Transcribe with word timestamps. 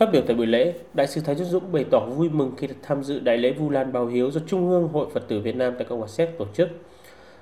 Phát 0.00 0.12
biểu 0.12 0.22
tại 0.26 0.36
buổi 0.36 0.46
lễ, 0.46 0.74
Đại 0.94 1.06
sứ 1.06 1.20
Thái 1.20 1.34
Trúc 1.34 1.46
Dũng 1.46 1.72
bày 1.72 1.84
tỏ 1.90 2.00
vui 2.00 2.28
mừng 2.28 2.52
khi 2.56 2.66
được 2.66 2.74
tham 2.82 3.04
dự 3.04 3.20
đại 3.20 3.38
lễ 3.38 3.52
Vu 3.52 3.70
Lan 3.70 3.92
báo 3.92 4.06
hiếu 4.06 4.30
do 4.30 4.40
Trung 4.46 4.70
ương 4.70 4.88
Hội 4.88 5.06
Phật 5.14 5.28
tử 5.28 5.40
Việt 5.40 5.56
Nam 5.56 5.74
tại 5.78 5.86
Cộng 5.88 5.98
hòa 5.98 6.08
Séc 6.08 6.38
tổ 6.38 6.46
chức. 6.54 6.68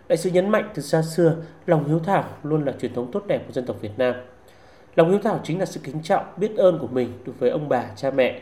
Đại 0.09 0.17
sứ 0.17 0.31
nhấn 0.31 0.51
mạnh 0.51 0.71
từ 0.75 0.83
xa 0.83 1.03
xưa, 1.03 1.37
lòng 1.67 1.89
hiếu 1.89 1.99
thảo 1.99 2.25
luôn 2.43 2.65
là 2.65 2.73
truyền 2.81 2.95
thống 2.95 3.13
tốt 3.13 3.23
đẹp 3.27 3.43
của 3.47 3.53
dân 3.53 3.67
tộc 3.67 3.81
Việt 3.81 3.99
Nam. 3.99 4.15
Lòng 4.97 5.11
hiếu 5.11 5.19
thảo 5.19 5.41
chính 5.45 5.59
là 5.59 5.67
sự 5.67 5.81
kính 5.85 6.03
trọng, 6.03 6.25
biết 6.37 6.57
ơn 6.57 6.79
của 6.79 6.87
mình 6.87 7.13
đối 7.27 7.35
với 7.39 7.51
ông 7.51 7.69
bà, 7.69 7.85
cha 7.97 8.11
mẹ. 8.11 8.41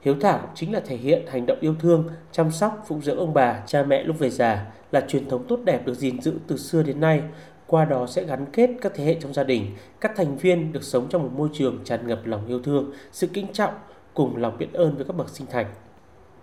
Hiếu 0.00 0.14
thảo 0.20 0.50
chính 0.54 0.72
là 0.72 0.80
thể 0.80 0.96
hiện 0.96 1.26
hành 1.26 1.46
động 1.46 1.58
yêu 1.60 1.74
thương, 1.80 2.08
chăm 2.32 2.50
sóc, 2.50 2.84
phụng 2.88 3.02
dưỡng 3.02 3.18
ông 3.18 3.34
bà, 3.34 3.62
cha 3.66 3.82
mẹ 3.82 4.02
lúc 4.02 4.18
về 4.18 4.30
già 4.30 4.66
là 4.92 5.00
truyền 5.00 5.28
thống 5.28 5.44
tốt 5.48 5.58
đẹp 5.64 5.86
được 5.86 5.94
gìn 5.94 6.20
giữ 6.20 6.32
từ 6.46 6.56
xưa 6.56 6.82
đến 6.82 7.00
nay, 7.00 7.22
qua 7.66 7.84
đó 7.84 8.06
sẽ 8.06 8.24
gắn 8.24 8.46
kết 8.52 8.70
các 8.80 8.92
thế 8.94 9.04
hệ 9.04 9.16
trong 9.20 9.34
gia 9.34 9.44
đình, 9.44 9.66
các 10.00 10.12
thành 10.16 10.36
viên 10.36 10.72
được 10.72 10.82
sống 10.82 11.06
trong 11.10 11.22
một 11.22 11.30
môi 11.36 11.48
trường 11.52 11.78
tràn 11.84 12.06
ngập 12.06 12.26
lòng 12.26 12.46
yêu 12.46 12.62
thương, 12.62 12.92
sự 13.12 13.26
kính 13.26 13.46
trọng 13.52 13.74
cùng 14.14 14.36
lòng 14.36 14.58
biết 14.58 14.72
ơn 14.72 14.96
với 14.96 15.04
các 15.04 15.16
bậc 15.16 15.28
sinh 15.28 15.46
thành. 15.50 15.66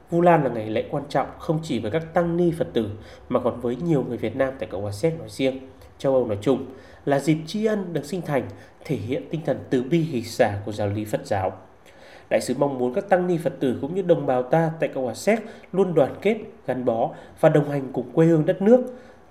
Vu 0.10 0.22
Lan 0.22 0.44
là 0.44 0.50
ngày 0.50 0.70
lễ 0.70 0.88
quan 0.92 1.04
trọng 1.10 1.28
không 1.40 1.60
chỉ 1.64 1.80
với 1.80 1.92
các 1.92 2.14
tăng 2.14 2.38
ni 2.38 2.52
Phật 2.58 2.68
tử 2.74 2.90
mà 3.30 3.40
còn 3.40 3.62
với 3.62 3.76
nhiều 3.76 4.06
người 4.08 4.18
Việt 4.18 4.36
Nam 4.36 4.54
tại 4.60 4.70
Cộng 4.72 4.82
hòa 4.82 4.92
Séc 4.92 5.20
nói 5.20 5.30
riêng, 5.30 5.60
châu 5.98 6.14
Âu 6.14 6.28
nói 6.28 6.38
chung 6.42 6.66
là 7.06 7.20
dịp 7.20 7.38
tri 7.48 7.66
ân 7.66 7.94
được 7.94 8.06
sinh 8.06 8.22
thành, 8.22 8.44
thể 8.86 8.96
hiện 8.96 9.24
tinh 9.30 9.42
thần 9.46 9.60
từ 9.70 9.84
bi 9.84 10.00
hỷ 10.00 10.22
xả 10.22 10.62
của 10.66 10.72
giáo 10.72 10.88
lý 10.88 11.06
Phật 11.06 11.26
giáo. 11.26 11.52
Đại 12.30 12.42
sứ 12.42 12.54
mong 12.58 12.78
muốn 12.78 12.94
các 12.94 13.10
tăng 13.10 13.28
ni 13.28 13.38
Phật 13.38 13.54
tử 13.60 13.78
cũng 13.82 13.96
như 13.96 14.02
đồng 14.02 14.26
bào 14.26 14.44
ta 14.44 14.72
tại 14.80 14.90
Cộng 14.90 15.04
hòa 15.04 15.14
Séc 15.14 15.40
luôn 15.72 15.94
đoàn 15.94 16.16
kết, 16.22 16.38
gắn 16.68 16.86
bó 16.86 17.10
và 17.40 17.50
đồng 17.50 17.70
hành 17.70 17.90
cùng 17.94 18.12
quê 18.12 18.26
hương 18.26 18.46
đất 18.46 18.62
nước, 18.62 18.82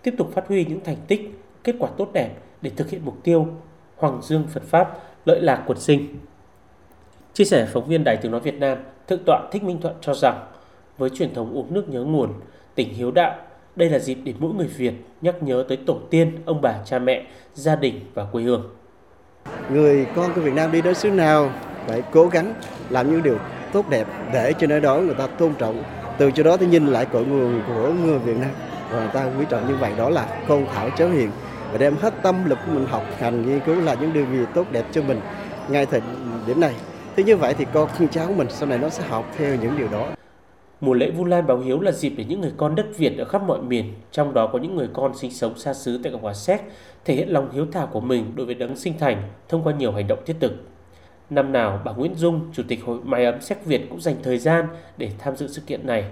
tiếp 0.03 0.15
tục 0.19 0.33
phát 0.33 0.48
huy 0.48 0.65
những 0.65 0.81
thành 0.84 0.97
tích, 1.09 1.41
kết 1.64 1.74
quả 1.78 1.91
tốt 1.96 2.09
đẹp 2.12 2.30
để 2.62 2.70
thực 2.77 2.91
hiện 2.91 3.05
mục 3.05 3.16
tiêu 3.24 3.46
Hoàng 3.96 4.20
Dương 4.23 4.45
Phật 4.48 4.62
Pháp, 4.62 4.98
lợi 5.24 5.41
lạc 5.41 5.62
quần 5.66 5.78
sinh. 5.80 6.16
Chia 7.34 7.45
sẻ 7.45 7.66
phóng 7.73 7.86
viên 7.86 8.05
Đài 8.05 8.16
Tiếng 8.16 8.33
Nói 8.33 8.41
Việt 8.41 8.59
Nam, 8.59 8.78
Thượng 9.09 9.24
tọa 9.27 9.48
Thích 9.52 9.62
Minh 9.62 9.80
Thuận 9.80 9.95
cho 10.00 10.14
rằng 10.14 10.46
với 10.98 11.10
truyền 11.10 11.34
thống 11.34 11.52
uống 11.52 11.74
nước 11.74 11.89
nhớ 11.89 12.00
nguồn, 12.00 12.33
tình 12.75 12.94
hiếu 12.94 13.11
đạo, 13.11 13.34
đây 13.77 13.91
là 13.91 13.98
dịp 13.98 14.19
để 14.25 14.34
mỗi 14.39 14.55
người 14.55 14.67
Việt 14.67 14.94
nhắc 15.20 15.42
nhớ 15.42 15.64
tới 15.69 15.78
tổ 15.86 15.98
tiên, 16.11 16.39
ông 16.44 16.61
bà, 16.61 16.75
cha 16.84 16.98
mẹ, 16.98 17.27
gia 17.55 17.77
đình 17.77 18.00
và 18.14 18.24
quê 18.24 18.42
hương. 18.42 18.70
Người 19.70 20.06
con 20.17 20.33
của 20.34 20.41
Việt 20.41 20.55
Nam 20.55 20.72
đi 20.72 20.83
đến 20.83 20.95
xứ 20.95 21.11
nào 21.11 21.50
phải 21.86 22.02
cố 22.12 22.27
gắng 22.27 22.55
làm 22.91 23.11
những 23.11 23.22
điều 23.22 23.39
tốt 23.72 23.89
đẹp 23.91 24.06
để 24.33 24.52
cho 24.58 24.67
nơi 24.67 24.80
đó 24.80 24.97
người 24.97 25.14
ta 25.14 25.27
tôn 25.27 25.55
trọng. 25.55 25.83
Từ 26.19 26.30
chỗ 26.30 26.42
đó 26.42 26.56
thì 26.56 26.67
nhìn 26.67 26.86
lại 26.86 27.06
cội 27.06 27.24
nguồn 27.24 27.62
của 27.67 27.92
người 28.05 28.19
Việt 28.19 28.36
Nam 28.36 28.50
và 28.91 28.98
người 28.98 29.11
ta 29.12 29.30
quý 29.39 29.45
trọng 29.48 29.69
như 29.69 29.77
vậy 29.77 29.92
đó 29.97 30.11
là 30.11 30.42
con 30.48 30.67
thảo 30.74 30.91
cháu 30.97 31.08
hiền 31.08 31.30
và 31.73 31.79
đem 31.79 31.97
hết 31.97 32.15
tâm 32.23 32.45
lực 32.45 32.59
của 32.67 32.73
mình 32.73 32.87
học 32.87 33.05
hành 33.19 33.47
nghiên 33.47 33.61
cứu 33.61 33.81
là 33.81 33.95
những 33.95 34.13
điều 34.13 34.27
gì 34.27 34.39
tốt 34.55 34.67
đẹp 34.73 34.85
cho 34.93 35.03
mình 35.03 35.21
ngay 35.69 35.87
thời 35.87 36.01
điểm 36.47 36.61
này. 36.61 36.75
Thế 37.17 37.23
như 37.23 37.37
vậy 37.37 37.55
thì 37.59 37.67
con 37.73 37.89
cháu 38.11 38.33
mình 38.37 38.47
sau 38.51 38.69
này 38.69 38.79
nó 38.79 38.89
sẽ 38.89 39.03
học 39.09 39.25
theo 39.37 39.57
những 39.63 39.79
điều 39.79 39.89
đó. 39.89 40.09
Mùa 40.81 40.95
lễ 40.95 41.11
Vu 41.11 41.25
Lan 41.25 41.47
báo 41.47 41.59
hiếu 41.59 41.81
là 41.81 41.93
dịp 41.93 42.11
để 42.17 42.25
những 42.25 42.41
người 42.41 42.53
con 42.57 42.75
đất 42.75 42.87
Việt 42.97 43.19
ở 43.19 43.25
khắp 43.25 43.43
mọi 43.43 43.63
miền, 43.63 43.95
trong 44.13 44.35
đó 44.35 44.47
có 44.47 44.59
những 44.59 44.77
người 44.77 44.89
con 44.93 45.17
sinh 45.17 45.31
sống 45.31 45.59
xa 45.59 45.75
xứ 45.75 46.01
tại 46.03 46.13
Cộng 46.13 46.23
hòa 46.23 46.35
Séc, 46.35 46.61
thể 47.05 47.15
hiện 47.15 47.29
lòng 47.29 47.48
hiếu 47.53 47.67
thảo 47.73 47.87
của 47.87 48.01
mình 48.01 48.33
đối 48.35 48.47
với 48.47 48.55
đấng 48.55 48.77
sinh 48.77 48.98
thành 48.98 49.23
thông 49.48 49.63
qua 49.65 49.73
nhiều 49.73 49.93
hành 49.93 50.07
động 50.07 50.19
thiết 50.27 50.37
thực. 50.41 50.53
Năm 51.31 51.53
nào, 51.53 51.81
bà 51.85 51.93
Nguyễn 51.93 52.15
Dung, 52.15 52.41
Chủ 52.53 52.63
tịch 52.69 52.81
Hội 52.85 52.98
Mái 53.05 53.25
ấm 53.25 53.41
Séc 53.41 53.65
Việt 53.65 53.87
cũng 53.91 54.01
dành 54.01 54.17
thời 54.23 54.39
gian 54.39 54.67
để 54.97 55.11
tham 55.19 55.37
dự 55.37 55.48
sự 55.48 55.63
kiện 55.67 55.87
này. 55.87 56.05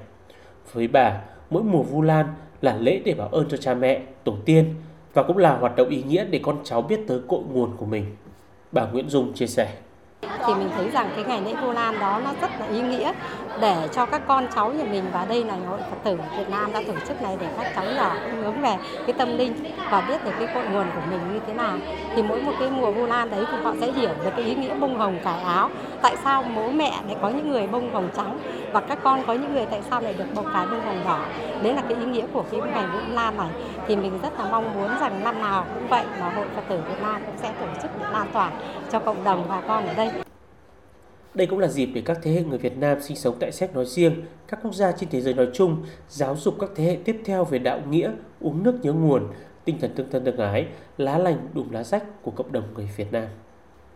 Với 0.72 0.88
bà, 0.88 1.20
mỗi 1.50 1.62
mùa 1.62 1.82
Vu 1.82 2.02
Lan 2.02 2.26
là 2.60 2.76
lễ 2.76 3.00
để 3.04 3.14
báo 3.14 3.28
ơn 3.28 3.48
cho 3.48 3.56
cha 3.56 3.74
mẹ, 3.74 4.02
tổ 4.24 4.34
tiên 4.44 4.74
và 5.14 5.22
cũng 5.22 5.38
là 5.38 5.56
hoạt 5.56 5.76
động 5.76 5.88
ý 5.88 6.02
nghĩa 6.02 6.24
để 6.24 6.40
con 6.42 6.58
cháu 6.64 6.82
biết 6.82 7.00
tới 7.08 7.20
cội 7.28 7.40
nguồn 7.52 7.76
của 7.76 7.86
mình. 7.86 8.04
Bà 8.72 8.86
Nguyễn 8.86 9.08
Dung 9.08 9.32
chia 9.32 9.46
sẻ 9.46 9.74
thì 10.22 10.54
mình 10.54 10.70
thấy 10.76 10.90
rằng 10.90 11.10
cái 11.14 11.24
ngày 11.24 11.40
lễ 11.40 11.54
Vu 11.62 11.72
Lan 11.72 12.00
đó 12.00 12.20
nó 12.24 12.30
rất 12.40 12.50
là 12.60 12.66
ý 12.66 12.80
nghĩa 12.80 13.12
để 13.60 13.88
cho 13.92 14.06
các 14.06 14.22
con 14.26 14.46
cháu 14.54 14.72
nhà 14.72 14.84
mình 14.84 15.04
và 15.12 15.24
đây 15.24 15.44
là 15.44 15.54
hội 15.68 15.78
Phật 15.90 15.96
tử 16.04 16.18
Việt 16.38 16.48
Nam 16.50 16.72
đã 16.72 16.82
tổ 16.86 16.92
chức 17.08 17.22
này 17.22 17.36
để 17.40 17.46
các 17.58 17.72
cháu 17.76 17.84
nhỏ 17.84 18.14
hướng 18.42 18.60
về 18.60 18.76
cái 19.06 19.12
tâm 19.12 19.38
linh 19.38 19.54
và 19.90 20.00
biết 20.00 20.24
được 20.24 20.30
cái 20.38 20.48
cội 20.54 20.64
nguồn 20.64 20.86
của 20.94 21.00
mình 21.10 21.20
như 21.32 21.40
thế 21.46 21.54
nào. 21.54 21.78
Thì 22.14 22.22
mỗi 22.22 22.42
một 22.42 22.52
cái 22.60 22.70
mùa 22.70 22.90
Vu 22.90 23.06
Lan 23.06 23.30
đấy 23.30 23.44
thì 23.52 23.58
họ 23.62 23.72
sẽ 23.80 23.92
hiểu 23.92 24.10
được 24.24 24.30
cái 24.36 24.44
ý 24.44 24.54
nghĩa 24.54 24.74
bông 24.74 24.98
hồng 24.98 25.18
cải 25.24 25.42
áo. 25.42 25.70
Tại 26.02 26.16
sao 26.24 26.44
bố 26.56 26.70
mẹ 26.70 26.92
lại 27.06 27.16
có 27.22 27.28
những 27.28 27.50
người 27.50 27.66
bông 27.66 27.94
hồng 27.94 28.08
trắng 28.16 28.38
và 28.72 28.80
các 28.80 28.98
con 29.02 29.22
có 29.26 29.32
những 29.32 29.54
người 29.54 29.66
tại 29.66 29.82
sao 29.90 30.00
lại 30.00 30.14
được 30.18 30.34
bông 30.34 30.46
cái 30.54 30.66
bông 30.66 30.86
hồng 30.86 31.00
đỏ? 31.04 31.20
Đấy 31.62 31.74
là 31.74 31.82
cái 31.88 31.98
ý 31.98 32.04
nghĩa 32.04 32.26
của 32.32 32.44
cái 32.50 32.60
ngày 32.60 32.86
Vu 32.86 32.98
Lan 33.14 33.36
này. 33.36 33.48
Thì 33.86 33.96
mình 33.96 34.18
rất 34.22 34.38
là 34.38 34.44
mong 34.50 34.74
muốn 34.74 34.90
rằng 35.00 35.24
năm 35.24 35.42
nào 35.42 35.64
cũng 35.74 35.88
vậy 35.88 36.04
mà 36.20 36.30
hội 36.36 36.46
Phật 36.54 36.62
tử 36.68 36.80
Việt 36.88 37.02
Nam 37.02 37.22
cũng 37.26 37.36
sẽ 37.36 37.52
tổ 37.60 37.66
chức 37.82 37.90
lan 38.12 38.26
tỏa 38.32 38.50
cho 38.92 38.98
cộng 38.98 39.24
đồng 39.24 39.46
bà 39.48 39.60
con 39.68 39.86
ở 39.86 39.94
đây 39.94 40.07
đây 41.34 41.46
cũng 41.46 41.58
là 41.58 41.68
dịp 41.68 41.86
để 41.86 42.02
các 42.04 42.18
thế 42.22 42.32
hệ 42.32 42.42
người 42.42 42.58
Việt 42.58 42.76
Nam 42.76 43.00
sinh 43.02 43.16
sống 43.16 43.36
tại 43.40 43.52
Séc 43.52 43.74
nói 43.74 43.84
riêng, 43.84 44.22
các 44.48 44.60
quốc 44.62 44.74
gia 44.74 44.92
trên 44.92 45.08
thế 45.08 45.20
giới 45.20 45.34
nói 45.34 45.48
chung 45.54 45.84
giáo 46.08 46.36
dục 46.36 46.54
các 46.60 46.70
thế 46.74 46.84
hệ 46.84 46.98
tiếp 47.04 47.20
theo 47.24 47.44
về 47.44 47.58
đạo 47.58 47.80
nghĩa, 47.90 48.10
uống 48.40 48.62
nước 48.62 48.78
nhớ 48.82 48.92
nguồn, 48.92 49.22
tinh 49.64 49.78
thần 49.80 49.94
tương 49.94 50.10
thân 50.10 50.24
tương 50.24 50.36
ái, 50.36 50.66
lá 50.98 51.18
lành 51.18 51.48
đùm 51.54 51.70
lá 51.70 51.84
rách 51.84 52.22
của 52.22 52.30
cộng 52.30 52.52
đồng 52.52 52.64
người 52.74 52.88
Việt 52.96 53.12
Nam. 53.12 53.28